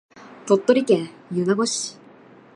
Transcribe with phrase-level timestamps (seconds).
[0.47, 1.99] 鳥取県米子市